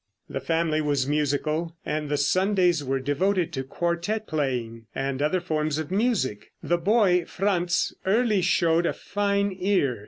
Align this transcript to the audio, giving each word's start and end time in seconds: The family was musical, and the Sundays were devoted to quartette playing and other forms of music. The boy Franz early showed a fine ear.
The 0.27 0.39
family 0.39 0.81
was 0.81 1.05
musical, 1.07 1.75
and 1.85 2.09
the 2.09 2.17
Sundays 2.17 2.83
were 2.83 2.99
devoted 2.99 3.53
to 3.53 3.63
quartette 3.63 4.25
playing 4.25 4.87
and 4.95 5.21
other 5.21 5.39
forms 5.39 5.77
of 5.77 5.91
music. 5.91 6.49
The 6.63 6.79
boy 6.79 7.25
Franz 7.25 7.93
early 8.03 8.41
showed 8.41 8.87
a 8.87 8.93
fine 8.93 9.55
ear. 9.59 9.99